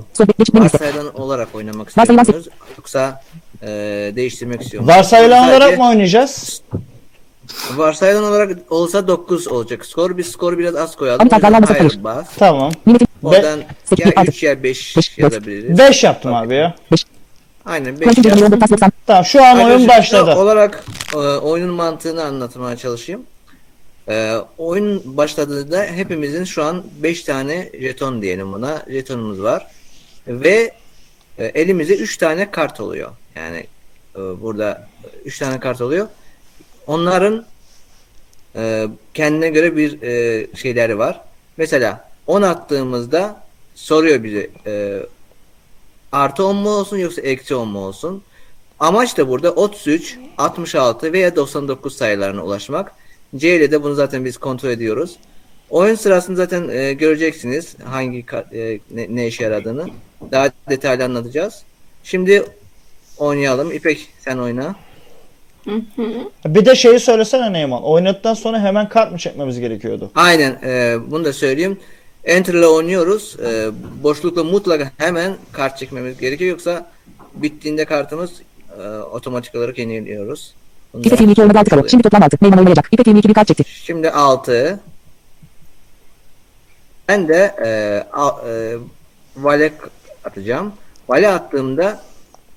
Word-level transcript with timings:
Varsayılan 0.53 1.19
olarak 1.19 1.55
oynamak 1.55 1.89
istiyorsunuz. 1.89 2.47
Yoksa 2.77 3.21
e, 3.67 4.11
değiştirmek 4.15 4.61
istiyor 4.61 4.83
musunuz? 4.83 4.97
Varsayılan 4.97 5.39
Sadece 5.39 5.57
olarak 5.57 5.77
mı 5.77 5.87
oynayacağız? 5.87 6.61
Varsayılan 7.75 8.23
olarak 8.23 8.71
olsa 8.71 9.07
9 9.07 9.47
olacak 9.47 9.85
skor. 9.85 10.17
Biz 10.17 10.27
skoru 10.27 10.57
biraz 10.59 10.75
az 10.75 10.95
koyalım. 10.95 11.29
Hayır 11.67 12.03
bas. 12.03 12.27
Tamam. 12.37 12.71
Oradan 13.23 13.59
sekiz, 13.83 14.05
ya 14.05 14.13
altı, 14.15 14.31
3 14.31 14.43
ya 14.43 14.63
5 14.63 14.97
beş, 14.97 15.17
yazabiliriz. 15.17 15.77
5 15.77 16.03
yaptım 16.03 16.33
abi 16.33 16.55
ya. 16.55 16.75
Aynen 17.65 17.99
5 17.99 18.03
Kolatin 18.03 18.21
Cegami 18.21 18.41
Yolda, 18.41 18.59
Tas 18.59 18.71
90. 18.71 18.91
Tamam 19.07 19.25
şu 19.25 19.43
an 19.43 19.57
oyun 19.57 19.65
Arkadaşlar, 19.65 19.97
başladı. 19.97 20.35
olarak 20.35 20.83
e, 21.13 21.17
oyunun 21.17 21.75
mantığını 21.75 22.23
anlatmaya 22.23 22.77
çalışayım. 22.77 23.21
E, 24.09 24.35
oyun 24.57 25.17
başladığında 25.17 25.83
hepimizin 25.83 26.43
şu 26.43 26.63
an 26.63 26.83
5 27.03 27.23
tane 27.23 27.69
jeton 27.79 28.21
diyelim 28.21 28.53
buna. 28.53 28.83
Jetonumuz 28.89 29.43
var. 29.43 29.67
Ve 30.27 30.71
e, 31.37 31.45
elimizde 31.45 31.97
3 31.97 32.17
tane 32.17 32.51
kart 32.51 32.79
oluyor. 32.79 33.11
Yani 33.35 33.67
e, 34.15 34.19
burada 34.19 34.87
3 35.25 35.39
tane 35.39 35.59
kart 35.59 35.81
oluyor. 35.81 36.07
Onların 36.87 37.45
e, 38.55 38.87
kendine 39.13 39.49
göre 39.49 39.77
bir 39.77 40.01
e, 40.01 40.47
şeyleri 40.55 40.97
var. 40.97 41.21
Mesela 41.57 42.09
10 42.27 42.41
attığımızda 42.41 43.43
soruyor 43.75 44.23
bize 44.23 44.49
e, 44.65 44.99
artı 46.11 46.45
10 46.45 46.55
mu 46.55 46.69
olsun 46.69 46.97
yoksa 46.97 47.21
eksi 47.21 47.55
10 47.55 47.67
mu 47.67 47.79
olsun? 47.79 48.23
Amaç 48.79 49.17
da 49.17 49.29
burada 49.29 49.51
33, 49.51 50.17
66 50.37 51.13
veya 51.13 51.35
99 51.35 51.97
sayılarına 51.97 52.43
ulaşmak. 52.43 52.91
C 53.35 53.55
ile 53.55 53.71
de 53.71 53.83
bunu 53.83 53.95
zaten 53.95 54.25
biz 54.25 54.37
kontrol 54.37 54.69
ediyoruz. 54.69 55.17
Oyun 55.69 55.95
sırasında 55.95 56.37
zaten 56.37 56.69
e, 56.69 56.93
göreceksiniz 56.93 57.75
hangi 57.83 58.25
e, 58.53 58.79
ne, 58.91 59.15
ne 59.15 59.27
işe 59.27 59.43
yaradığını. 59.43 59.87
Daha 60.33 60.49
detaylı 60.69 61.03
anlatacağız. 61.03 61.63
Şimdi 62.03 62.45
oynayalım. 63.17 63.71
İpek 63.71 64.07
sen 64.19 64.37
oyna. 64.37 64.75
Bir 66.45 66.65
de 66.65 66.75
şeyi 66.75 66.99
söylesene 66.99 67.53
Neyman. 67.53 67.83
Oynadıktan 67.83 68.33
sonra 68.33 68.59
hemen 68.59 68.89
kart 68.89 69.11
mı 69.11 69.17
çekmemiz 69.17 69.59
gerekiyordu? 69.59 70.11
Aynen 70.15 70.59
e, 70.63 70.97
bunu 71.11 71.25
da 71.25 71.33
söyleyeyim. 71.33 71.79
Enter 72.23 72.53
ile 72.53 72.67
oynuyoruz. 72.67 73.37
E, 73.45 73.71
boşlukla 74.03 74.43
mutlaka 74.43 74.91
hemen 74.97 75.35
kart 75.51 75.77
çekmemiz 75.77 76.19
gerekiyor. 76.19 76.51
Yoksa 76.51 76.91
bittiğinde 77.33 77.85
kartımız 77.85 78.31
e, 78.83 78.87
otomatik 78.97 79.55
olarak 79.55 79.77
yeniliyoruz. 79.77 80.53
Bunu 80.93 81.03
da 81.03 81.07
İpek 81.07 81.19
22 81.19 81.41
olmadı 81.41 81.59
6 81.59 81.69
karo. 81.69 81.89
Şimdi 81.89 82.03
toplam 82.03 82.23
6. 82.23 82.37
Neyman 82.41 82.59
oynayacak. 82.59 82.87
İpek 82.91 83.07
22 83.07 83.29
bir 83.29 83.33
kart 83.33 83.47
çekti. 83.47 83.63
Şimdi 83.67 84.11
6. 84.11 84.79
Ben 87.07 87.27
de 87.27 87.55
e, 87.65 87.69
a, 88.13 88.49
e, 88.49 88.75
vale 89.37 89.73
atacağım. 90.25 90.71
Vale 91.09 91.29
attığımda 91.29 91.99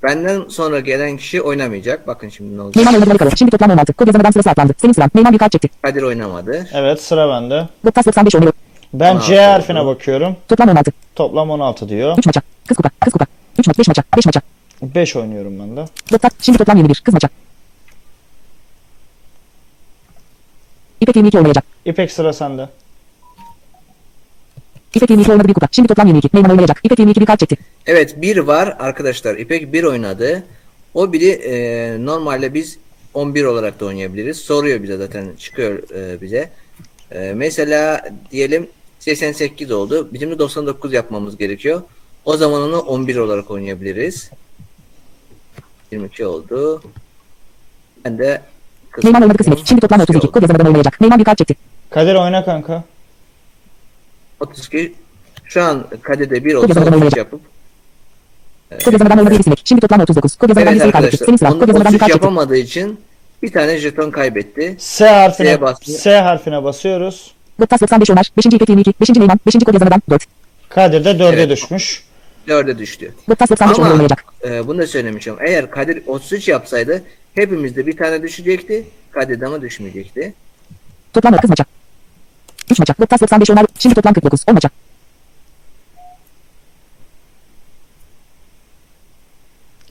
benden 0.02 0.44
sonra 0.48 0.80
gelen 0.80 1.16
kişi 1.16 1.42
oynamayacak. 1.42 2.06
Bakın 2.06 2.28
şimdi 2.28 2.56
ne 2.56 2.62
olacak. 2.62 2.84
Neyman 2.84 3.02
2 3.10 3.18
karo. 3.18 3.30
Şimdi 3.36 3.50
toplam 3.50 3.70
16. 3.70 3.92
Kod 3.92 4.06
yazamadan 4.06 4.30
sırası 4.30 4.50
atlandı. 4.50 4.72
Senin 4.78 4.92
sıran. 4.92 5.10
Neyman 5.14 5.32
bir 5.32 5.38
kart 5.38 5.52
çekti. 5.52 5.68
Kadir 5.82 6.02
oynamadı. 6.02 6.68
Evet 6.72 7.02
sıra 7.02 7.28
bende. 7.28 7.68
Tas 7.94 8.06
95 8.06 8.34
oynuyor. 8.34 8.52
Ben 8.94 9.18
C 9.18 9.40
harfine 9.40 9.80
oldu. 9.80 9.94
bakıyorum. 9.94 10.36
Toplam 10.48 10.68
16. 10.68 10.92
Toplam 11.14 11.50
16 11.50 11.88
diyor. 11.88 12.18
3 12.18 12.26
maça. 12.26 12.40
Kız 12.68 12.76
kupa. 12.76 12.88
Kız 13.00 13.12
kupa. 13.12 13.26
3 13.58 13.66
maç. 13.66 13.78
5 13.78 13.88
maça. 13.88 14.02
5 14.16 14.26
maça. 14.26 14.40
5 14.82 15.16
oynuyorum 15.16 15.58
ben 15.58 15.76
de. 15.76 16.18
Tas. 16.18 16.32
Şimdi 16.40 16.58
toplam 16.58 16.76
21. 16.76 17.02
Kız 17.04 17.14
maça. 17.14 17.28
İpek 21.00 21.16
22 21.16 21.38
oynayacak. 21.38 21.64
İpek 21.84 22.12
sıra 22.12 22.32
sende. 22.32 22.68
İpek 24.96 25.10
22 25.10 25.32
oynadı 25.32 25.48
bir 25.48 25.54
kupa. 25.54 25.68
Şimdi 25.70 25.88
toplam 25.88 26.06
22. 26.06 26.28
Neyman 26.34 26.50
oynayacak. 26.50 26.80
İpek 26.84 26.98
22 26.98 27.20
bir 27.20 27.26
kart 27.26 27.40
çekti. 27.40 27.56
Evet 27.86 28.22
bir 28.22 28.36
var 28.36 28.76
arkadaşlar. 28.78 29.36
İpek 29.36 29.72
bir 29.72 29.84
oynadı. 29.84 30.44
O 30.94 31.12
biri 31.12 31.28
e, 31.28 31.96
normalde 32.04 32.54
biz 32.54 32.78
11 33.14 33.44
olarak 33.44 33.80
da 33.80 33.86
oynayabiliriz. 33.86 34.36
Soruyor 34.36 34.82
bize 34.82 34.96
zaten 34.96 35.28
çıkıyor 35.38 35.90
e, 35.94 36.20
bize. 36.20 36.50
E, 37.10 37.32
mesela 37.36 38.00
diyelim 38.30 38.66
88 38.98 39.70
oldu. 39.70 40.08
Bizim 40.12 40.30
de 40.30 40.38
99 40.38 40.92
yapmamız 40.92 41.36
gerekiyor. 41.36 41.82
O 42.24 42.36
zaman 42.36 42.62
onu 42.62 42.78
11 42.78 43.16
olarak 43.16 43.50
oynayabiliriz. 43.50 44.30
22 45.92 46.26
oldu. 46.26 46.82
Ben 48.04 48.18
de 48.18 48.42
Neyman 49.04 49.22
oynadı 49.22 49.38
kız 49.38 49.46
Şimdi 49.64 49.80
toplam 49.80 50.00
32. 50.00 50.30
Kod 50.30 50.42
yazamadan 50.42 50.66
oynayacak. 50.66 51.00
Neyman 51.00 51.18
bir 51.18 51.24
kart 51.24 51.38
çekti. 51.38 51.54
Kadir 51.90 52.14
oyna 52.14 52.44
kanka. 52.44 52.84
32 54.40 54.94
şu 55.44 55.62
an 55.62 55.86
kadede 56.02 56.44
1 56.44 56.54
Kod 56.54 56.58
olsa 56.62 56.68
yazamadan 56.68 56.92
33 56.92 56.94
oynayacak. 56.94 57.18
yapıp 57.18 57.40
Kod 58.84 58.92
yazamadan 58.92 59.18
oynadı 59.18 59.34
7 59.34 59.50
Şimdi 59.64 59.80
toplam 59.80 60.00
39. 60.00 60.36
Kod 60.36 60.48
yazamadan 60.48 60.72
Evet 60.72 60.80
sayı 60.82 60.92
kaybetti. 60.92 61.14
arkadaşlar 61.24 61.38
Senin 61.38 61.52
onu 61.52 61.58
Kod 61.60 61.68
yazamadan 61.68 61.92
bir 61.92 61.96
33 61.96 62.00
kart 62.00 62.10
çekti. 62.12 62.24
yapamadığı 62.24 62.56
için 62.56 63.00
bir 63.42 63.52
tane 63.52 63.78
jeton 63.78 64.10
kaybetti. 64.10 64.76
S 64.78 65.08
harfine 65.08 65.60
bastı. 65.60 65.92
S 65.92 66.16
harfine 66.20 66.64
basıyoruz. 66.64 67.34
Gottas 67.58 67.80
95 67.82 68.10
oynar. 68.10 68.30
5. 68.36 68.46
İpek 68.46 68.68
22. 68.68 68.92
5. 69.00 69.08
Neyman. 69.10 69.40
5. 69.46 69.54
Kod 69.64 69.74
yazamadan 69.74 70.02
4. 70.10 70.24
Kadir 70.68 71.04
de 71.04 71.10
4'e 71.10 71.36
Evet. 71.36 71.50
düşmüş. 71.50 72.04
4'e 72.48 72.78
düştü. 72.78 73.14
Gottas 73.28 73.50
95 73.50 73.78
oynar 73.78 73.90
Ama 73.90 73.94
oynayacak. 73.94 74.24
e, 74.48 74.66
bunu 74.66 74.78
da 74.78 74.86
söylemişim. 74.86 75.36
Eğer 75.46 75.70
Kadir 75.70 76.02
33 76.06 76.48
yapsaydı 76.48 77.02
hepimizde 77.34 77.86
bir 77.86 77.96
tane 77.96 78.22
düşecekti. 78.22 78.86
Kadir'de 79.10 79.46
ama 79.46 79.60
düşmeyecekti. 79.62 80.34
Toplam 81.12 81.32
9 81.32 81.50
maça. 81.50 81.64
3 82.70 82.78
maça. 82.78 82.94
Gottas 82.98 83.20
95 83.20 83.50
oynar. 83.50 83.66
Şimdi 83.78 83.94
toplam 83.94 84.14
49. 84.14 84.44
10 84.48 84.54
maça. 84.54 84.70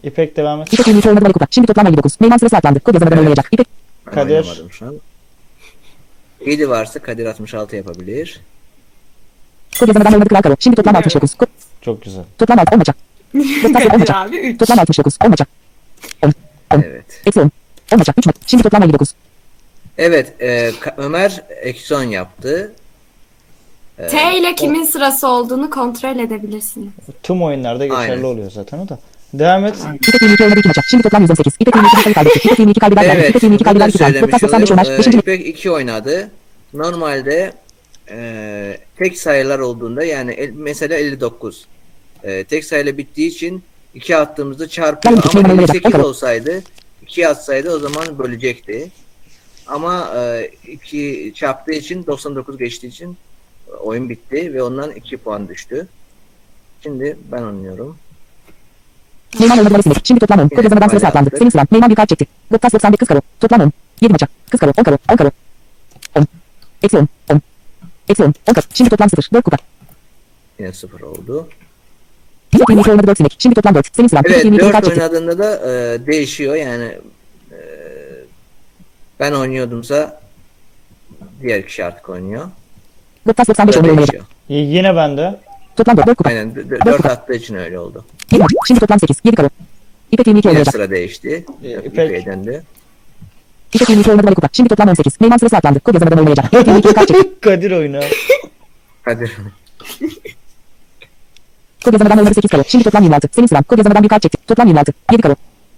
İpek 0.04 0.38
devam 0.38 0.62
et. 0.62 0.74
İpek 0.74 0.88
22 0.88 1.10
oynadı 1.10 1.34
Kupa. 1.34 1.48
Şimdi 1.52 1.68
toplam 1.68 1.88
59. 1.88 2.22
Neyman 2.22 2.38
sırası 2.38 2.58
atlandı. 2.58 2.80
Kod 2.80 2.94
yazamadan 2.94 3.18
Evet. 3.18 3.22
oynayacak. 3.22 3.48
İpek 3.52 3.68
Kadir. 4.06 4.46
7 6.46 6.70
varsa 6.70 7.00
Kadir 7.00 7.26
66 7.26 7.76
yapabilir. 7.76 8.40
kod 9.80 9.88
yazamadan 9.88 10.14
oynadı 10.14 10.30
Kral 10.30 10.42
Karo. 10.42 10.56
Şimdi 10.60 10.76
toplam 10.76 10.96
69. 10.96 11.36
Kod, 11.36 11.48
Çok 11.82 12.02
güzel. 12.02 12.24
toplam 12.38 12.60
6. 12.60 12.72
10 12.76 12.78
maça. 12.78 12.94
Gottas 13.34 13.82
10 13.86 13.88
Kadir 13.90 14.00
maça. 14.00 14.18
abi 14.20 14.36
3. 14.38 14.60
Toplam 14.60 14.80
69. 14.80 15.18
10 15.24 15.30
maça. 15.30 15.46
Evet. 16.72 17.22
Eksi 17.26 17.40
10. 17.42 17.52
10 17.94 17.98
maça. 18.00 18.14
3 18.18 18.26
maç. 18.26 18.36
Şimdi 18.48 18.64
toplam 18.64 18.84
59. 18.84 19.14
Evet. 19.98 20.42
e, 20.42 20.72
Ömer 20.98 21.44
eksi 21.62 21.96
10 21.96 22.04
yaptı. 22.04 22.72
E, 24.00 24.08
T 24.08 24.38
ile 24.38 24.56
kimin 24.56 24.84
sırası 24.84 25.28
olduğunu 25.28 25.70
kontrol 25.70 26.20
edebilirsiniz. 26.20 26.90
Tüm 27.24 27.44
oyunlarda 27.44 27.86
geçerli 27.86 28.12
Aynen. 28.12 28.24
oluyor 28.24 28.52
zaten 28.52 28.80
o 28.80 28.90
da. 28.90 29.00
Devam 29.34 29.66
et. 29.66 29.76
İpek 30.08 30.22
22 30.22 30.44
oynadı 30.44 30.60
2 30.60 30.68
maça. 30.68 30.82
Şimdi 30.90 31.04
toplam 31.04 31.22
118. 31.22 31.54
İpek 31.60 31.76
22 31.76 31.98
bir 31.98 32.02
sayı 32.04 32.14
kaybetti. 32.16 32.40
İpek 32.40 32.60
22 32.60 32.80
kaybeder. 32.80 33.16
Evet. 33.16 33.30
İpek 33.30 33.44
22 33.44 33.66
Bunu 33.66 33.76
da 33.76 33.80
kaybeder 33.80 33.88
2 33.90 33.98
puan. 33.98 34.08
söylemiş 34.12 34.32
Gottas 34.32 34.42
95 34.42 34.72
olayım. 34.72 34.90
oynar. 34.90 35.00
E, 35.00 35.08
5. 35.08 35.16
İpek 35.20 35.48
2 35.48 35.72
oynadı. 35.72 36.30
Normalde 36.74 37.54
e, 38.10 38.78
tek 38.98 39.18
sayılar 39.18 39.60
olduğunda 39.60 40.04
yani 40.04 40.32
el- 40.32 40.52
mesela 40.56 40.96
59. 40.96 41.66
E, 42.24 42.44
tek 42.44 42.66
sayıyla 42.66 42.98
bittiği 42.98 43.30
için 43.30 43.64
2 43.96 44.16
attığımızda 44.18 44.68
çarpıyor. 44.70 45.14
Ben 45.16 45.20
iki 45.20 45.30
Ama 45.30 45.40
numara 45.40 45.52
oynayacak. 45.54 45.76
58 45.76 45.94
Bakalım. 45.94 46.10
olsaydı 46.10 46.64
2 47.02 47.28
atsaydı 47.28 47.76
o 47.76 47.80
zaman 47.80 48.20
bölecekti. 48.20 48.92
Ama 49.68 50.14
2 50.68 51.34
çarptığı 51.36 51.72
için 51.72 52.06
99 52.06 52.58
geçtiği 52.58 52.88
için 52.88 53.18
e, 53.68 53.72
oyun 53.72 54.10
bitti 54.10 54.54
ve 54.54 54.64
ondan 54.64 54.92
2 54.92 55.18
puan 55.18 55.48
düştü. 55.48 55.88
Şimdi 56.84 57.18
ben 57.32 57.42
oynuyorum. 57.42 57.98
Neyman 59.40 59.74
Vali 59.74 59.84
Şimdi 60.04 60.20
toplam 60.20 60.40
10. 60.40 60.50
Kod 60.50 60.64
yazamadan 60.64 60.88
sırası 60.88 61.08
atlandı. 61.08 61.30
Senin 61.38 61.50
sıran. 61.50 61.68
Neyman 61.72 61.90
bir 61.90 61.96
kart 61.96 62.10
çekti. 62.10 62.26
Gottas 62.52 62.74
95 62.74 62.98
kız 63.00 63.08
karo. 63.08 63.22
Toplam 63.40 63.62
10. 63.62 63.72
7 64.02 64.12
maça. 64.12 64.28
Kız 64.52 64.60
karo. 64.60 64.72
10 64.78 64.84
karo. 64.84 64.98
10 65.12 65.16
karo. 65.16 65.32
10. 66.16 66.28
Eksi 66.84 66.98
10. 66.98 67.08
10. 67.32 67.42
Eksi 68.10 68.24
10. 68.24 68.34
10 68.48 68.54
kat. 68.54 68.66
Şimdi 68.74 68.90
toplam 68.90 69.10
0. 69.10 69.30
4 69.34 69.44
kupa. 69.44 69.58
Yine 70.60 70.74
0 70.74 71.02
oldu. 71.02 71.50
İpek 72.54 72.70
22 72.70 72.92
oynadı 72.92 73.08
4 73.08 73.18
sinek. 73.18 73.36
Şimdi 73.40 73.56
toplam 73.56 73.76
4. 73.76 73.96
Senin 73.96 74.08
sıran. 74.08 74.24
Evet 74.26 74.32
İpek 74.36 74.46
22 74.46 74.66
4 74.66 74.72
kaç 74.72 74.86
çekti? 74.86 75.02
oynadığında 75.02 75.38
da 75.38 75.72
e, 75.72 76.06
değişiyor 76.08 76.56
yani 76.56 76.84
e, 76.84 77.02
ben 79.20 79.32
oynuyordumsa 79.32 80.22
diğer 81.42 81.66
kişi 81.68 81.86
artık 81.86 82.10
oynuyor. 82.10 82.48
Gıptas 83.26 83.48
95 83.48 83.76
Böyle 83.76 83.80
oyunu 83.88 83.92
oynayacak. 84.02 84.14
değişiyor. 84.50 84.70
Y- 84.72 84.78
Yine 84.78 84.96
bende. 84.96 85.40
Toplam 85.76 85.98
4. 85.98 86.08
4 86.08 86.18
kupa. 86.18 86.30
Aynen 86.30 86.56
4 86.86 87.06
attığı 87.06 87.34
için 87.34 87.56
öyle 87.56 87.80
oldu. 87.80 88.06
7 88.32 88.42
maç. 88.44 88.52
Şimdi 88.68 88.80
toplam 88.80 89.00
8. 89.00 89.18
7 89.24 89.36
karo. 89.36 89.50
İpek 90.12 90.28
22 90.28 90.48
Yine 90.48 90.66
sıra 90.66 90.90
değişti. 90.90 91.46
İpek. 91.64 91.86
İpek'e 91.86 92.26
döndü. 92.26 92.64
İpek 93.74 93.90
22 93.90 94.12
oynadı 94.12 94.28
Vali 94.28 94.36
kupa. 94.36 94.50
Şimdi 94.52 94.70
toplam 94.70 94.90
18. 94.90 95.22
Neyman 95.22 95.38
sırası 95.38 95.58
atlandı. 95.58 95.80
Kod 95.80 95.94
yazamadan 95.94 96.20
oynayacak. 96.20 96.46
İpek 96.46 96.68
22 96.68 96.94
kaç 96.94 97.08
çekti? 97.08 97.32
Kadir 97.42 97.72
oyunu. 97.72 98.00
Hadi. 99.04 99.32
Kod 101.86 101.94
yazamadan 101.94 102.18
oynadı 102.18 102.34
8 102.34 102.52
karo. 102.52 102.64
Şimdi 102.68 102.84
toplam 102.84 103.04
26. 103.04 103.28
Senin 103.32 103.48
sıran. 103.48 103.64
Kod 103.64 103.78
yazamadan 103.78 104.04
bir 104.04 104.10
kart 104.10 104.22
çekti. 104.22 104.38
Toplam 104.48 104.68
26. 104.68 104.94
7 105.12 105.22
karo. 105.22 105.36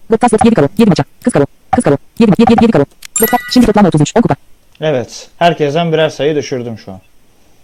Gıptas 0.10 0.34
7 0.46 0.56
karo. 0.56 0.68
7 0.78 0.90
maça. 0.90 1.04
Kız 1.24 1.34
karo. 1.34 1.46
Kız 1.78 1.84
karo. 1.84 1.98
7 2.20 2.32
7 2.38 2.52
7 2.52 2.64
7 2.64 2.72
karo. 2.72 2.86
Gıptas. 3.20 3.40
Şimdi 3.54 3.66
toplam 3.66 3.86
33. 3.86 4.14
10 4.16 4.22
kupa. 4.22 4.36
Evet. 4.82 5.30
Herkesten 5.38 5.92
birer 5.94 6.10
sayı 6.10 6.36
düşürdüm 6.36 6.78
şu 6.78 6.92
an. 6.92 7.00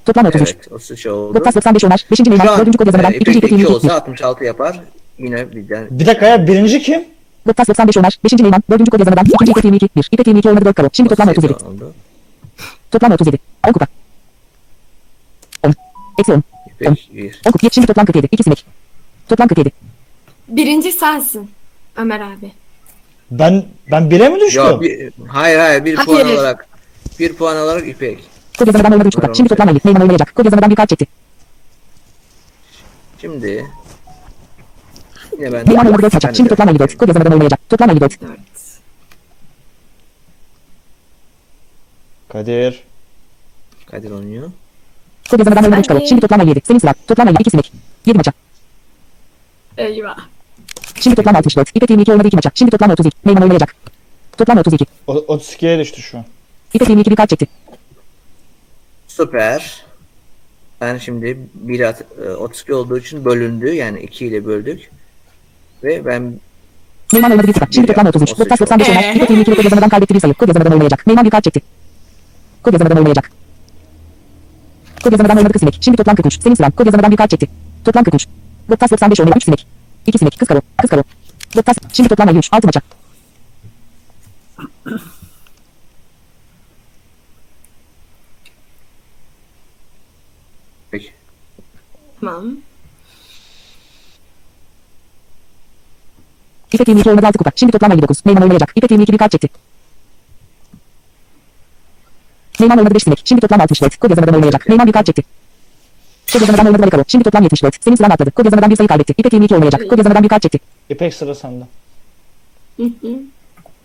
Toplam 0.06 0.25
33. 0.25 0.50
Evet 0.51 0.68
o 0.71 0.80
sıç 0.80 1.06
oldu. 1.07 1.33
Gıptas 1.33 1.56
95 1.56 1.83
oynar. 1.83 2.06
5. 2.12 2.18
Şu 2.18 2.24
Neyman. 2.30 2.48
an 2.48 2.65
4. 2.65 2.77
kod 2.77 2.86
yazamadan. 2.86 3.13
e, 3.13 3.15
2. 3.15 3.21
İpek 3.21 3.36
İpek 3.36 3.51
2 3.51 3.54
22 3.56 3.74
olsa 3.74 3.88
1. 3.88 3.94
66 3.94 4.44
yapar. 4.44 4.80
Yine 5.19 5.51
bizden. 5.56 5.88
Bir 5.92 6.06
dakika 6.06 6.25
ya 6.27 6.48
birinci 6.48 6.81
kim? 6.81 7.04
Gıptas 7.45 7.68
95 7.69 7.98
oynar. 7.98 8.18
5. 8.24 8.33
Neyman. 8.33 8.63
4. 8.71 8.89
kod 8.89 9.00
yazamadan. 9.00 9.25
2. 9.25 9.51
İpek 9.51 9.63
22 9.63 9.89
1. 9.95 10.10
İpek 10.12 10.27
22 10.27 10.50
oynadı 10.50 10.65
4 10.65 10.75
karo. 10.75 10.89
Şimdi 10.94 11.10
toplam 11.10 11.30
37. 11.30 11.54
oldu. 11.54 11.94
Toplam 12.92 13.12
37. 13.12 13.38
10 13.68 13.71
kupa. 13.74 13.88
10. 15.63 15.74
Eksi 16.19 16.33
10. 16.33 16.44
İpek 16.68 17.10
1. 17.13 17.42
10 17.48 17.51
kupa. 17.51 17.69
Şimdi 17.71 17.88
toplam 17.88 18.06
47. 18.06 18.27
2 18.31 18.44
sinek. 18.44 18.65
Toplam 19.30 19.48
47. 19.48 19.71
Birinci 20.48 20.92
sensin. 20.92 21.51
Ömer 21.98 22.19
abi. 22.19 22.51
Ben 23.40 23.66
ben 23.92 24.10
bire 24.12 24.30
mi 24.30 24.40
düştüm? 24.40 24.64
Ya 24.64 24.82
bir, 24.82 25.14
hayır 25.28 25.58
hayır 25.60 25.86
bir 25.86 25.96
Hayır. 25.96 26.06
puan 26.06 26.28
olarak. 26.34 26.68
Bir 27.20 27.34
puan 27.34 27.58
olarak 27.58 27.88
İpek. 27.88 28.20
Kod 28.60 28.68
yazamadan 28.68 28.92
oynadı 28.92 29.08
3 29.08 29.16
kupa. 29.16 29.34
Şimdi 29.34 29.50
toplam 29.50 29.70
50. 29.70 29.80
Neyman 29.86 30.02
oynayacak. 30.02 30.36
Kod 30.36 30.46
yazamadan 30.46 30.70
bir 30.70 30.76
kart 30.76 30.90
çekti. 30.90 31.06
Şimdi 33.22 33.66
yine 35.40 35.54
ben 35.54 35.66
Neyman 35.68 35.86
oynadı 35.86 36.02
4 36.02 36.14
ben 36.14 36.16
maça. 36.16 36.30
de 36.30 36.34
Şimdi 36.34 36.50
toplam 36.50 36.70
54. 36.70 36.98
Kod 36.98 37.08
yazamadan 37.08 37.34
oynayacak. 37.34 37.70
Toplam 37.70 37.90
54. 37.90 38.22
Dört. 38.22 38.30
Kadir. 42.30 42.84
Kadir 43.86 44.12
oynuyor. 44.12 44.52
Kod 45.32 45.40
yazamadan 45.40 45.64
oynadı 45.64 45.80
3 45.80 45.90
Hadi. 45.90 45.98
karo. 46.00 46.08
Şimdi 46.08 46.22
toplam 46.22 46.42
57. 46.42 46.62
Senin 46.68 46.80
sıran. 46.80 46.96
Toplam 47.08 47.28
52 47.28 47.50
sinek. 47.50 47.72
7 48.06 48.18
maça. 48.18 48.32
Eyvah. 49.78 50.18
Şimdi 51.04 51.16
toplam 51.16 51.36
64. 51.36 51.70
İpek 51.76 51.90
22 51.90 52.12
oynadı 52.12 52.28
2 52.28 52.36
maça. 52.36 52.52
Şimdi 52.56 52.72
toplam 52.72 52.92
32. 52.92 53.18
Neyman 53.26 53.44
oynayacak. 53.44 53.76
Toplam 54.38 54.58
32. 54.58 54.86
O, 55.08 55.16
32'ye 55.16 55.80
düştü 55.80 56.02
şu 56.02 56.18
an. 56.18 56.26
İpek 56.74 56.90
22 56.90 57.12
bir 57.12 57.16
kart 57.16 57.30
çekti. 57.30 57.48
Süper. 59.08 59.84
Ben 60.82 60.98
şimdi 60.98 61.38
bir 61.54 61.80
at, 61.80 62.04
e, 62.26 62.30
32 62.30 62.74
olduğu 62.74 62.98
için 62.98 63.26
bölündü. 63.26 63.74
Yani 63.74 64.00
2 64.00 64.26
ile 64.26 64.46
böldük. 64.46 64.92
Ve 65.84 66.06
ben 66.06 66.40
Neyman 67.14 67.32
oynadı 67.32 67.48
1 67.48 67.54
kupa. 67.54 67.68
Şimdi 67.72 67.88
toplam 67.88 68.08
33. 68.08 68.34
Gıptas 68.34 68.60
95 68.60 68.90
oynar. 68.90 69.16
İpek 69.16 69.30
22 69.30 69.56
kod 69.56 69.64
yazamadan 69.64 69.90
kaybetti 69.90 70.14
bir 70.14 70.20
sayı. 70.20 70.34
Kod 70.34 70.48
yazamadan 70.48 70.74
oynayacak. 70.74 71.08
Neyman 71.08 71.26
bir 71.26 71.30
kart 71.30 71.44
çekti. 71.44 71.62
Kod 72.64 72.74
yazamadan 72.74 72.98
oynayacak. 72.98 73.32
Kod 75.04 75.12
yazamadan 75.12 75.38
oynadı 75.38 75.60
sinek. 75.60 75.78
Şimdi 75.82 75.98
toplam 75.98 76.16
43. 76.16 76.42
Senin 76.42 76.56
sıran. 76.56 76.72
Kod 76.72 76.86
yazamadan 76.86 77.12
bir 77.12 77.18
kart 77.18 77.30
çekti. 77.30 77.48
Toplam 77.86 78.04
43. 78.04 78.28
Gıptas 78.70 78.92
95 78.92 79.20
oynadı 79.20 79.38
3 79.38 79.44
sinek. 79.44 79.83
2 80.08 80.18
sinek. 80.18 80.40
Kız 80.40 80.48
karo. 80.48 80.62
Kız 80.78 80.90
karo. 80.90 81.04
Gıptas. 81.56 81.78
Şimdi 81.94 82.10
toplam 82.10 82.30
53. 82.30 82.50
6 82.52 82.68
maça. 82.68 82.82
peki. 90.92 91.14
Tamam. 92.20 92.46
İpek 96.74 96.88
22 96.88 97.10
oynadı 97.10 97.28
6 97.28 97.38
kupa. 97.38 97.52
Şimdi 97.56 97.72
toplam 97.72 97.92
59. 97.92 98.26
Neyman 98.26 98.44
oynayacak. 98.44 98.72
İpek 98.76 98.92
22 98.92 99.14
bir 99.14 99.18
kart 99.18 99.32
çekti. 99.32 99.50
Neyman 102.60 102.78
oynadı 102.78 102.96
5 102.96 103.04
sinek. 103.04 103.22
Şimdi 103.26 103.42
toplam 103.42 103.62
64. 103.62 103.98
Kod 103.98 104.10
yazamadan 104.10 104.36
oynayacak. 104.36 104.70
Neyman 104.70 104.88
bir 104.88 104.92
kart 104.92 105.06
çekti. 105.06 105.24
Kod 106.34 106.42
yazamadan 106.42 106.66
oynadı 106.66 106.82
Valikaro. 106.82 107.04
Şimdi 107.08 107.24
toplam 107.24 107.44
74. 107.44 107.84
Senin 107.84 107.96
sıran 107.96 108.10
atladı. 108.10 108.32
Kod 108.32 108.46
yazamadan 108.46 108.70
bir 108.70 108.76
sayı 108.76 108.88
kaybetti. 108.88 109.14
İpek 109.18 109.34
22 109.34 109.56
oynayacak. 109.56 109.90
Kod 109.90 109.98
yazamadan 109.98 110.24
bir 110.24 110.30
kart 110.30 110.42
çekti. 110.42 110.60
İpek 110.90 111.14
sıra 111.14 111.36
sende. 111.36 111.64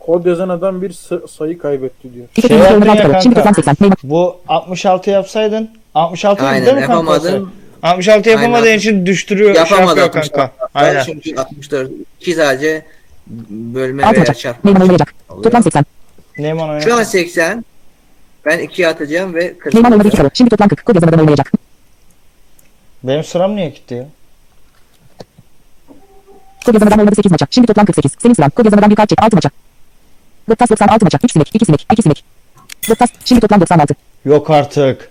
Kod 0.00 0.26
yazan 0.26 0.48
adam 0.48 0.82
bir 0.82 0.90
sa- 0.90 1.28
sayı 1.28 1.58
kaybetti 1.58 2.14
diyor. 2.14 2.26
İpek 2.36 2.48
Şey 2.50 2.56
22 2.58 2.74
oynadı 2.74 2.86
yaptın 2.88 3.02
6 3.02 3.06
ya 3.06 3.12
karo. 3.12 3.22
Şimdi 3.22 3.34
kanka. 3.34 3.52
toplam 3.52 3.64
80. 3.76 3.76
Neyman. 3.84 3.96
Bu 4.02 4.36
66 4.48 5.10
yapsaydın 5.10 5.70
66 5.94 6.44
Aynen 6.46 6.66
değil 6.66 6.76
mi 6.76 6.80
kanka? 6.86 6.92
yapamadım. 6.92 7.52
66 7.82 8.30
yapamadığın 8.30 8.64
Aynen. 8.66 8.78
için 8.78 9.06
düştürüyor. 9.06 9.54
şey 9.54 9.58
Yapamadı 9.58 10.00
yapıyor 10.00 10.06
64. 10.24 10.32
kanka. 10.32 10.68
Aynen. 10.74 11.04
Çünkü 11.04 11.36
64. 11.36 11.90
2 12.20 12.34
sadece 12.34 12.82
bölme 13.50 14.02
6 14.04 14.12
veya 14.12 14.20
maça. 14.20 14.34
çarpma. 14.34 14.70
Neyman 14.70 14.82
oynayacak. 14.82 15.14
oluyor. 15.30 15.42
Toplam 15.44 15.62
80. 15.62 15.84
Neyman. 16.38 16.78
Şu 16.80 16.94
an 16.94 17.02
80. 17.02 17.64
Ben 18.46 18.58
2'ye 18.60 18.88
atacağım 18.88 19.34
ve 19.34 19.58
40 19.58 19.74
Neyman 19.74 19.92
oynadı 19.92 20.08
2 20.08 20.14
olacak. 20.14 20.24
karo. 20.26 20.30
Şimdi 20.34 20.50
toplam 20.50 20.68
40. 20.68 20.84
Kod 20.86 20.94
yazamadan 20.94 21.20
oynayacak. 21.20 21.52
Benim 23.02 23.24
sıram 23.24 23.56
niye 23.56 23.68
gitti 23.68 23.94
ya? 23.94 24.06
Kod 26.66 26.74
yazamadan 26.74 26.98
oynadı 26.98 27.14
8 27.14 27.32
maça. 27.32 27.46
Şimdi 27.50 27.66
toplam 27.66 27.86
48. 27.86 28.16
Senin 28.18 28.34
sıran. 28.34 28.50
Kod 28.50 28.64
yazamadan 28.64 28.90
bir 28.90 28.96
kart 28.96 29.08
çek. 29.08 29.22
6 29.22 29.36
maça. 29.36 29.50
Gıptas 30.48 30.70
96 30.70 31.04
maça. 31.04 31.18
3 31.24 31.32
sinek. 31.32 31.54
2 31.54 31.64
sinek. 31.64 31.86
2 31.92 32.02
sinek. 32.02 32.24
Gıptas. 32.88 33.10
Şimdi 33.24 33.40
toplam 33.40 33.60
96. 33.60 33.94
Yok 34.24 34.50
artık. 34.50 35.10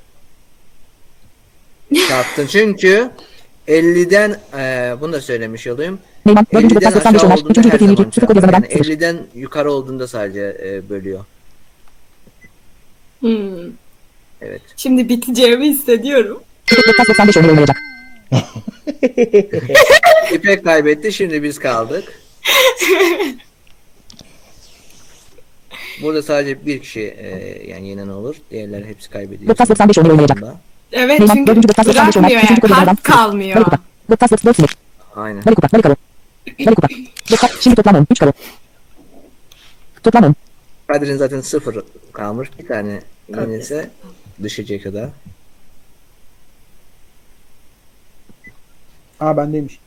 Çarptın 2.07 2.47
çünkü 2.47 3.11
50'den 3.67 4.39
e, 4.57 4.95
bunu 5.01 5.13
da 5.13 5.21
söylemiş 5.21 5.67
olayım. 5.67 5.99
Neyman. 6.25 6.45
4. 6.53 6.63
50'den 6.63 6.69
Gıptas 6.69 6.95
95 6.95 7.15
aşağı 7.15 7.29
oynar. 7.29 7.41
olduğunda 7.41 7.59
3. 7.59 7.65
her 7.65 7.71
Gıptas 7.71 7.79
zaman 7.79 7.95
22. 7.95 8.15
0 8.15 8.27
kod 8.27 8.35
yazamadan 8.35 8.61
Yani 8.69 8.83
0. 8.83 8.91
50'den 8.91 9.17
yukarı 9.35 9.71
olduğunda 9.71 10.07
sadece 10.07 10.57
e, 10.63 10.89
bölüyor. 10.89 11.25
Hmm. 13.19 13.71
Evet. 14.41 14.61
Şimdi 14.77 15.09
biteceğimi 15.09 15.69
hissediyorum. 15.69 16.43
Gıptas 16.69 17.07
95 17.07 17.37
oynar 17.37 17.49
oynayacak. 17.49 17.77
İpek 20.33 20.63
kaybetti 20.63 21.13
şimdi 21.13 21.43
biz 21.43 21.59
kaldık. 21.59 22.21
Burada 26.01 26.23
sadece 26.23 26.65
bir 26.65 26.81
kişi 26.81 27.01
e, 27.01 27.27
yani 27.67 27.89
yenen 27.89 28.07
olur. 28.07 28.35
Diğerleri 28.51 28.85
hepsi 28.85 29.09
kaybediyor. 29.09 29.47
Gıptas 29.47 29.69
95 29.69 29.97
oynar 29.97 30.09
oynayacak. 30.09 30.43
Evet 30.91 31.19
Neyman. 31.19 31.35
çünkü 31.35 31.55
4. 31.55 31.67
Gıptas 31.67 31.87
95 31.87 32.17
oynar. 32.17 32.29
bırakmıyor 32.29 32.43
3. 32.43 32.69
yani. 32.87 32.97
0. 32.97 33.03
kalmıyor. 33.03 33.55
Vali 33.55 33.63
kupa. 33.63 33.79
Gıptas 34.09 34.31
4 34.31 34.55
sinek. 34.55 34.69
Aynen. 35.15 35.45
Vali 35.45 35.55
kupa. 35.55 35.67
Vali 35.73 35.81
karo. 35.81 35.95
Vali 36.59 36.75
kupa. 36.75 36.87
Şimdi 37.61 37.75
toplam 37.75 37.95
10. 37.95 38.07
3 38.11 38.19
karo. 38.19 38.31
Toplam 40.03 40.23
10. 40.23 40.35
Kadir'in 40.87 41.17
zaten 41.17 41.41
sıfır 41.41 41.83
kalmış. 42.13 42.49
Bir 42.59 42.67
tane 42.67 43.01
yenilse 43.29 43.89
düşecek 44.43 44.83
kadar. 44.83 45.09
Aa 49.19 49.37
bendeymiş. 49.37 49.79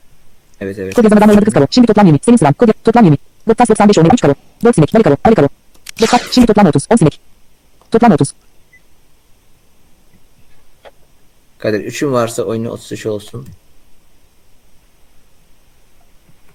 Evet 0.61 0.79
evet. 0.79 0.95
Kod 0.95 1.05
yazamadan 1.05 1.29
oynadı 1.29 1.45
kız 1.45 1.55
karo. 1.55 1.67
Şimdi 1.71 1.87
toplam 1.87 2.07
20. 2.07 2.19
Senin 2.23 2.37
sıran. 2.37 2.53
Kod 2.53 2.69
toplam 2.85 3.05
20. 3.05 3.17
Gıptas 3.47 3.69
95 3.69 3.99
oynar 3.99 4.11
3 4.13 4.21
karo. 4.21 4.35
4 4.65 4.75
sinek. 4.75 4.95
Vali 4.95 5.35
karo. 5.35 5.49
Gıptas. 5.99 6.21
Şimdi 6.31 6.47
toplam 6.47 6.67
30. 6.67 6.87
10 6.91 6.97
sinek. 6.97 7.21
Toplam 7.91 8.13
30. 8.13 8.33
Kadir 11.59 11.81
3'ün 11.81 12.13
varsa 12.13 12.43
oyunu 12.43 12.71
33 12.71 13.07
olsun. 13.07 13.47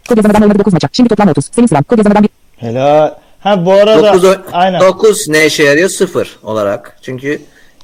Kod 0.10 0.18
yazamadan 0.18 0.42
oynadı 0.42 0.60
9 0.60 0.74
maça. 0.74 0.90
Şimdi 0.92 1.10
toplam 1.10 1.30
30. 1.30 1.46
Senin 1.46 1.68
sıran. 1.68 1.84
Kod 1.84 1.98
yazamadan 1.98 2.24
bir 2.24 2.30
Helal. 2.58 3.14
Ha 3.40 3.66
bu 3.66 3.74
arada 3.74 4.14
9, 4.14 4.38
aynen. 4.52 4.82
9 4.82 5.28
ne 5.28 5.46
işe 5.46 5.64
yarıyor? 5.64 5.90
0 5.90 6.40
olarak. 6.44 6.98
Çünkü 7.02 7.42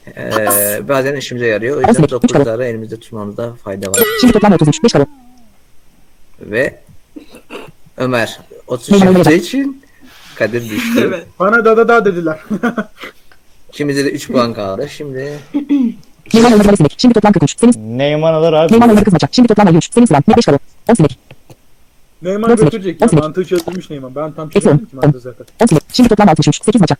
e, 0.07 0.87
bazen 0.87 1.15
işimize 1.15 1.47
yarıyor. 1.47 1.75
O 1.77 1.79
yüzden 1.79 2.03
Aslında 2.03 2.19
üç 2.23 2.31
kadar. 2.31 2.45
9'ları 2.45 2.63
elimizde 2.65 2.99
tutmamızda 2.99 3.53
fayda 3.63 3.87
var. 3.87 4.03
Şimdi 4.21 4.33
toplam 4.33 4.53
33. 4.53 4.83
5 4.83 4.91
karo. 4.91 5.05
Ve 6.41 6.79
Ömer 7.97 8.39
33 8.67 8.91
Neyman 8.91 9.17
yaptığı 9.17 9.33
için 9.33 9.81
Kadir 10.35 10.69
düştü. 10.69 10.99
Evet. 11.07 11.27
Bana 11.39 11.65
da 11.65 11.77
da 11.77 11.87
da 11.87 12.05
dediler. 12.05 12.39
İkimizde 13.69 14.05
de 14.05 14.11
3 14.11 14.27
puan 14.27 14.53
kaldı. 14.53 14.89
Şimdi 14.89 15.39
Neyman 16.33 16.51
oynadı 16.51 16.67
Vali 16.67 16.77
sinek. 16.77 16.95
Şimdi 16.97 17.13
toplam 17.13 17.33
43. 17.33 17.59
Senin 17.59 17.97
Neyman 17.97 18.33
alır 18.33 18.53
abi. 18.53 18.73
Neyman 18.73 18.89
oynadı 18.89 19.03
kız 19.03 19.13
maça. 19.13 19.27
Şimdi 19.31 19.47
toplam 19.47 19.67
53. 19.67 19.93
Senin 19.93 20.05
sıran. 20.05 20.23
Ne 20.27 20.37
5 20.37 20.45
karo. 20.45 20.57
10 20.89 20.93
sinek. 20.93 21.19
Neyman 22.21 22.49
Dört 22.49 22.59
götürecek 22.61 23.01
ya. 23.01 23.07
sinek. 23.07 23.23
Mantığı 23.23 23.45
çözülmüş 23.45 23.89
Neyman. 23.89 24.15
Ben 24.15 24.31
tam 24.31 24.49
çözemedim 24.49 24.85
ki 24.85 24.95
mantığı 24.95 25.19
zaten. 25.19 25.45
10 25.61 25.65
sinek. 25.65 25.83
Şimdi 25.93 26.09
toplam 26.09 26.29
63. 26.29 26.63
8 26.63 26.81
maça. 26.81 26.95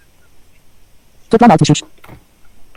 Toplam 1.30 1.52
63. 1.52 1.84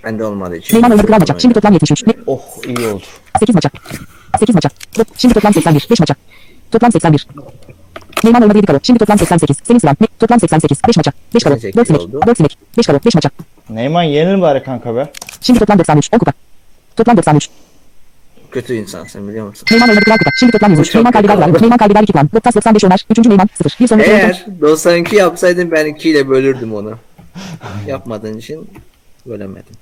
Bende 0.04 0.24
olmadığı 0.24 0.56
için. 0.56 0.74
Neyman 0.76 0.90
oynadı 0.90 1.06
kral 1.06 1.18
maça. 1.18 1.38
Şimdi 1.38 1.54
toplam 1.54 1.72
73. 1.72 2.06
Ne? 2.06 2.12
Oh 2.26 2.40
iyi 2.66 2.86
oldu. 2.86 3.02
8 3.40 3.54
maça. 3.54 3.70
8 4.38 4.54
maça. 4.54 4.68
Şimdi 5.16 5.34
toplam 5.34 5.54
81. 5.54 5.86
5 5.90 6.00
maça. 6.00 6.14
Toplam 6.72 6.92
81. 6.92 7.26
Neyman 8.24 8.42
oynadı 8.42 8.56
7 8.56 8.66
karo. 8.66 8.78
Şimdi 8.82 8.98
toplam 8.98 9.18
88. 9.18 9.56
Senin 9.64 9.78
sıran. 9.78 9.96
Ne? 10.00 10.06
Toplam 10.20 10.40
88. 10.40 10.78
5 10.88 10.96
maça. 10.96 11.12
5 11.34 11.42
karo. 11.44 11.54
88 11.54 11.76
4 11.76 11.86
sinek. 11.86 12.00
oldu. 12.00 12.20
4 12.26 12.36
sinek. 12.36 12.58
5 12.78 12.86
karo. 12.86 12.98
5 13.06 13.14
maça. 13.14 13.30
Neyman 13.70 14.02
yenil 14.02 14.40
bari 14.40 14.62
kanka 14.62 14.96
be. 14.96 15.12
Şimdi 15.40 15.58
toplam 15.60 15.78
93. 15.78 16.08
10 16.12 16.18
kupa. 16.18 16.32
Toplam 16.96 17.16
93. 17.16 17.48
Kötü 18.52 18.74
insansın 18.74 19.28
biliyor 19.28 19.46
musun? 19.48 19.66
Neyman 19.70 19.88
oynadı 19.88 20.04
kral 20.04 20.18
kupa. 20.18 20.30
Şimdi 20.40 20.52
toplam 20.52 20.70
103. 20.70 20.86
Çok 20.86 20.94
Neyman 20.94 21.12
kötü. 21.12 21.28
var. 21.54 21.62
Neyman 21.62 21.78
kaybeder 21.78 22.02
2 22.02 22.12
puan. 22.12 22.28
Doktas 22.34 22.54
95 22.56 22.84
Ömer. 22.84 23.06
3. 23.10 23.18
Neyman 23.18 23.48
0. 23.54 23.76
Bir 23.80 23.88
sonraki. 23.88 24.10
Eğer 24.10 24.46
92 24.60 25.16
yapsaydın 25.16 25.70
ben 25.70 25.86
2 25.86 26.10
ile 26.10 26.28
bölürdüm 26.28 26.74
onu. 26.74 26.94
Yapmadığın 27.86 28.38
için 28.38 28.70
bölemedim. 29.26 29.74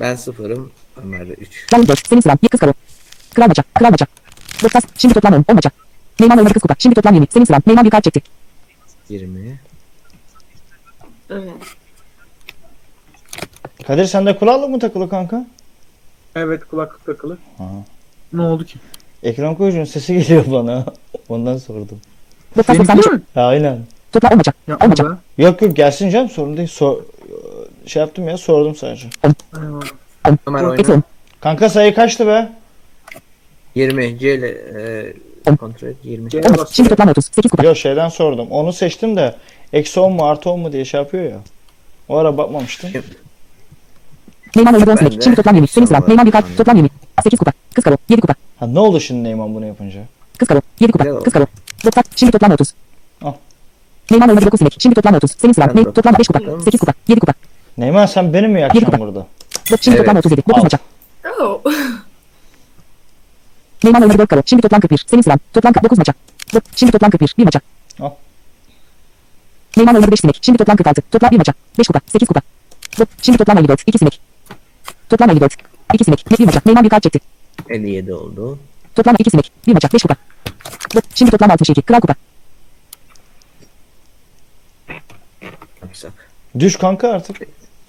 Ben 0.00 0.14
sıfırım. 0.16 0.70
Ömer 1.04 1.28
de 1.28 1.32
3. 1.32 1.72
Round 1.74 1.88
4. 1.88 2.08
Senin 2.08 2.20
sıran. 2.20 2.38
Kız 2.50 2.60
karo. 2.60 2.72
Kral 3.34 3.46
maça. 3.48 3.62
Kral 3.74 3.90
maça. 3.90 4.06
Doktas. 4.62 4.82
Şimdi 4.98 5.14
toplam 5.14 5.34
10. 5.34 5.44
10 5.48 5.54
maça. 5.54 5.70
Neyman 6.20 6.38
oynadı 6.38 6.52
kız 6.54 6.62
kupa. 6.62 6.74
Şimdi 6.78 6.94
toplam 6.94 7.14
20. 7.14 7.26
Senin 7.30 7.44
sıran. 7.44 7.62
Neyman 7.66 7.84
bir 7.84 7.90
kart 7.90 8.04
çekti. 8.04 8.22
20. 9.08 9.58
Evet. 11.30 11.52
Kadir 13.86 14.04
sende 14.04 14.36
kulaklık 14.38 14.70
mı 14.70 14.78
takılı 14.78 15.08
kanka? 15.10 15.46
Evet 16.36 16.64
kulaklık 16.64 17.06
takılı. 17.06 17.38
Aha. 17.58 17.84
Ne 18.32 18.42
oldu 18.42 18.64
ki? 18.64 18.78
Ekran 19.22 19.54
koyucunun 19.54 19.84
sesi 19.84 20.14
geliyor 20.14 20.44
bana. 20.50 20.84
Ondan 21.28 21.56
sordum. 21.58 22.00
Doktas 22.56 22.74
Benimki 22.74 22.88
95. 22.88 23.04
değil 23.06 23.14
mi? 23.16 23.22
Ya 23.36 23.46
aynen. 23.46 23.78
Toplam 24.12 24.32
10 24.32 24.36
maça. 24.36 24.52
10 24.68 24.72
Yapma 24.72 24.86
maça. 24.86 25.10
be. 25.10 25.14
Yok 25.38 25.62
yok 25.62 25.76
gelsin 25.76 26.10
canım 26.10 26.30
sorun 26.30 26.56
değil. 26.56 26.68
Sor, 26.68 27.02
şey 27.86 28.00
yaptım 28.00 28.28
ya 28.28 28.38
sordum 28.38 28.74
sadece. 28.76 29.06
Ömer 30.46 30.62
oyna. 30.62 30.94
10. 30.94 31.02
Kanka 31.40 31.68
sayı 31.68 31.94
kaçtı 31.94 32.26
be? 32.26 32.52
20. 33.74 34.18
C 34.18 34.34
ile 34.34 34.48
e, 34.48 35.14
On. 35.50 35.56
kontrol 35.56 35.88
et. 35.88 35.96
20. 36.04 36.30
C. 36.30 36.40
10. 36.40 36.66
Şimdi 36.72 36.88
toplam 36.88 37.08
30. 37.08 37.24
8 37.26 37.50
kupa. 37.50 37.64
Yok 37.64 37.76
şeyden 37.76 38.08
sordum. 38.08 38.50
Onu 38.50 38.72
seçtim 38.72 39.16
de 39.16 39.34
eksi 39.72 40.00
10 40.00 40.12
mu 40.12 40.24
artı 40.24 40.50
10 40.50 40.60
mu 40.60 40.72
diye 40.72 40.84
şey 40.84 41.00
yapıyor 41.00 41.24
ya. 41.24 41.38
O 42.08 42.16
ara 42.16 42.38
bakmamıştım. 42.38 42.90
Neyman 44.56 44.74
oynadı 44.74 44.90
10 44.90 44.96
Ben 44.96 45.04
de 45.06 45.10
sinek. 45.10 45.22
Şimdi 45.22 45.36
toplam 45.36 45.54
20. 45.54 45.68
Senin 45.68 45.86
sıran. 45.86 45.98
sonra 45.98 46.08
Neyman 46.08 46.26
bir 46.26 46.30
kart. 46.32 46.56
Toplam 46.56 46.76
20. 46.76 46.88
8 47.22 47.38
kupa. 47.38 47.52
Kız 47.74 47.84
karo. 47.84 47.96
7 48.08 48.20
kupa. 48.20 48.34
Ha 48.58 48.66
ne 48.66 48.78
oldu 48.78 49.00
şimdi 49.00 49.24
Neyman 49.24 49.54
bunu 49.54 49.66
yapınca? 49.66 50.00
Kız 50.38 50.48
karo. 50.48 50.60
7 50.80 50.92
Güzel 50.92 51.12
kupa. 51.12 51.24
Kız 51.24 51.32
karo. 51.32 51.46
Doktas. 51.84 52.04
Şimdi 52.16 52.32
toplam 52.32 52.52
30. 52.52 52.74
Al. 53.22 53.32
Neyman 54.10 54.28
oynadı 54.28 54.46
9 54.46 54.58
sinek. 54.58 54.76
Şimdi 54.78 54.94
toplam 54.94 55.14
30. 55.14 55.30
Senin 55.30 55.52
sıran. 55.52 55.70
Ben 55.74 55.80
Ne? 55.80 55.92
Toplam 55.92 56.14
5 56.18 56.26
kupa. 56.26 56.38
yapıyorum. 56.38 56.62
8 56.64 56.80
kupa. 56.80 56.92
7 57.08 57.20
kupa. 57.20 57.32
Neyman 57.78 58.06
sen 58.06 58.32
beni 58.34 58.48
mi 58.48 58.60
yakacaksın 58.60 59.00
burada? 59.00 59.26
Dok- 59.66 59.78
Şimdi 59.84 59.96
toplam 59.96 60.16
37. 60.16 60.42
9 60.48 60.58
Al. 60.58 60.62
maça. 60.62 60.78
Oh. 61.40 61.60
Neyman 63.84 64.02
oynadı 64.02 64.18
4 64.18 64.28
karo. 64.30 64.42
Şimdi 64.46 64.62
toplam 64.62 64.80
41. 64.80 65.04
Senin 65.06 65.22
sıran. 65.22 65.40
Toplam 65.52 65.72
49 65.72 65.98
maça. 65.98 66.12
Şimdi 66.76 66.92
toplam 66.92 67.10
41. 67.10 67.34
1 67.38 67.44
maça. 67.44 67.60
Al. 68.00 68.10
Neyman 69.76 69.94
oynadı 69.94 70.10
5 70.12 70.20
sinek. 70.20 70.38
Şimdi 70.42 70.58
toplam 70.58 70.76
46. 70.76 71.02
Toplam 71.10 71.30
1 71.30 71.36
maça. 71.38 71.52
5 71.78 71.86
kupa. 71.86 72.00
8 72.06 72.28
kupa. 72.28 72.40
Şimdi 73.22 73.38
toplam 73.38 73.58
54. 73.58 73.82
2 73.86 73.98
sinek. 73.98 74.20
Toplam 75.10 75.30
54. 75.30 75.54
2 75.94 76.04
sinek. 76.04 76.30
Ne 76.30 76.38
1 76.38 76.44
maça. 76.46 76.60
Neyman 76.66 76.84
bir 76.84 76.88
kart 76.88 77.02
çekti. 77.02 77.20
57 77.68 78.14
oldu. 78.14 78.58
Toplam 78.94 79.16
2 79.18 79.30
sinek. 79.30 79.52
1 79.66 79.72
maça. 79.72 79.88
5 79.94 80.02
kupa. 80.02 80.14
Şimdi 81.14 81.30
toplam 81.30 81.50
62. 81.50 81.82
Kral 81.82 82.00
kupa. 82.00 82.14
Yapsak. 85.82 86.12
Düş 86.58 86.76
kanka 86.76 87.08
artık. 87.08 87.36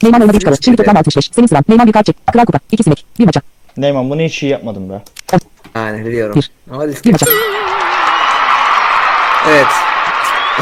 Neyman 0.04 0.22
oynadı 0.22 0.38
3 0.38 0.44
karo. 0.46 0.56
Şimdi 0.62 0.78
toplam 0.78 0.98
65. 0.98 1.30
Senin 1.36 1.48
sıran. 1.48 1.64
Neyman 1.70 1.88
bir 1.88 1.92
kart 1.92 2.06
çekti. 2.06 2.32
Kral 2.32 2.46
kupa. 2.46 2.60
2 2.72 2.84
sinek. 2.84 3.06
1 3.20 3.26
maça. 3.26 3.42
Neyman 3.78 4.10
bunu 4.10 4.22
hiç 4.22 4.44
iyi 4.44 4.52
yapmadım 4.52 4.90
be. 4.90 5.02
Yani 5.76 6.06
biliyorum. 6.06 6.36
Bir. 6.36 6.52
Ama 6.72 6.84
1 6.88 6.92
riskli. 6.92 7.12
maça. 7.12 7.26
Evet. 9.50 9.68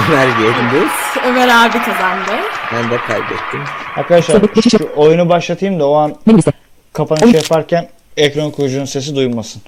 Ömer 0.10 0.28
yendi. 0.28 0.88
Ömer 1.28 1.48
abi 1.48 1.78
kazandı. 1.78 2.32
Ben 2.74 2.90
de 2.92 2.98
kaybettim. 3.08 3.62
Arkadaşlar 3.96 4.42
geçiş 4.56 4.72
şu 4.78 4.90
oyunu 4.96 5.30
başlatayım 5.30 5.80
da 5.80 5.88
o 5.88 5.94
an 5.96 6.16
Benim 6.28 6.38
liste. 6.38 6.52
kapanış 6.94 7.34
yaparken 7.36 7.90
ekran 8.18 8.52
koyucunun 8.52 8.86
sesi 8.86 9.16
duyulmasın. 9.16 9.62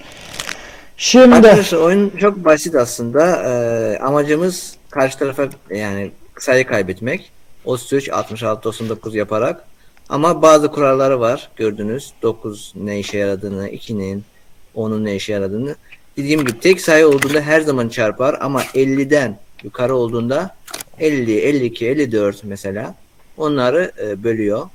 Şimdi 0.98 1.36
Arkadaşlar 1.36 1.78
oyun 1.78 2.14
çok 2.22 2.46
basit 2.46 2.76
aslında. 2.76 3.44
Ee, 3.46 4.00
amacımız 4.04 4.76
karşı 4.90 5.20
tarafa 5.20 5.44
yani 5.70 6.12
sayı 6.40 6.68
kaybetmek. 6.68 7.32
33, 7.66 8.10
66, 8.10 8.64
99 8.64 9.16
yaparak. 9.16 9.66
Ama 10.10 10.42
bazı 10.42 10.72
kuralları 10.72 11.20
var 11.20 11.50
gördünüz. 11.56 12.14
9 12.22 12.74
ne 12.76 13.00
işe 13.00 13.18
yaradığını, 13.18 13.70
2'nin, 13.70 14.24
10'un 14.76 15.06
ne 15.06 15.16
işe 15.16 15.34
yaradığını. 15.34 15.76
Dediğim 16.18 16.40
gibi 16.40 16.60
tek 16.60 16.82
sayı 16.82 17.08
olduğunda 17.08 17.42
her 17.42 17.62
zaman 17.62 17.90
çarpar 17.90 18.38
ama 18.42 18.62
50'den 18.62 19.40
yukarı 19.64 19.96
olduğunda 19.96 20.56
50, 21.00 21.40
52, 21.40 21.88
54 21.88 22.44
mesela 22.44 22.96
onları 23.38 23.92
e, 24.02 24.24
bölüyor. 24.24 24.70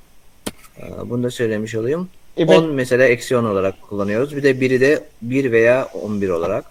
Ee, 0.78 1.10
bunu 1.10 1.22
da 1.22 1.30
söylemiş 1.30 1.74
olayım. 1.74 2.08
İpek, 2.36 2.58
10 2.58 2.70
mesela 2.70 3.04
eksi 3.04 3.36
10 3.36 3.44
olarak 3.44 3.82
kullanıyoruz. 3.82 4.36
Bir 4.36 4.42
de 4.42 4.60
biri 4.60 4.80
de 4.80 5.04
1 5.22 5.52
veya 5.52 5.88
11 6.02 6.28
olarak. 6.28 6.64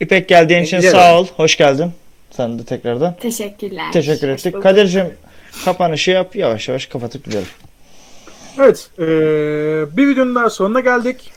İpek 0.00 0.28
geldiğin 0.28 0.62
için 0.62 0.76
Güzel 0.76 0.92
sağ 0.92 1.20
ol. 1.20 1.26
Hoş 1.36 1.56
geldin. 1.56 1.92
Sen 2.30 2.58
de 2.58 2.64
tekrardan. 2.64 3.16
Teşekkürler. 3.20 3.92
Teşekkür 3.92 4.28
ettik. 4.28 4.62
Kadir'cim 4.62 5.06
kapanışı 5.64 6.10
yap. 6.10 6.36
Yavaş 6.36 6.68
yavaş 6.68 6.86
kapatıp 6.86 7.24
gidelim. 7.24 7.46
Evet. 8.58 8.90
eee, 8.98 9.06
bir 9.96 10.08
videonun 10.08 10.34
daha 10.34 10.50
sonuna 10.50 10.80
geldik. 10.80 11.32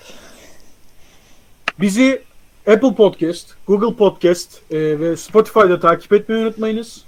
Bizi 1.80 2.22
Apple 2.68 2.96
Podcast, 2.96 3.48
Google 3.68 3.96
Podcast 3.98 4.62
eee, 4.72 5.00
ve 5.00 5.18
Spotify'da 5.18 5.80
takip 5.80 6.14
etmeyi 6.14 6.42
unutmayınız. 6.42 7.06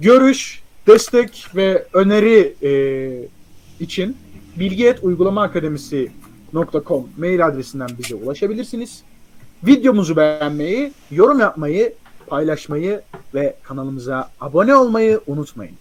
Görüş, 0.00 0.62
destek 0.86 1.46
ve 1.56 1.84
öneri 1.92 2.54
eee, 2.62 3.28
için 3.80 4.16
bilgiyet 4.56 4.98
uygulama 5.04 5.42
akademisi.com 5.42 7.08
mail 7.16 7.46
adresinden 7.46 7.88
bize 7.98 8.14
ulaşabilirsiniz. 8.14 9.02
Videomuzu 9.66 10.16
beğenmeyi, 10.16 10.92
yorum 11.10 11.40
yapmayı, 11.40 11.92
paylaşmayı 12.28 13.02
ve 13.34 13.54
kanalımıza 13.62 14.30
abone 14.40 14.76
olmayı 14.76 15.20
unutmayın. 15.26 15.76